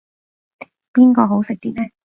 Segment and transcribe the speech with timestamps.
[0.93, 1.91] 邊個好食啲呢